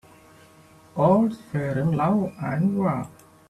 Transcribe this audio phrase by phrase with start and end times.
[0.95, 3.07] All's fair in love and war.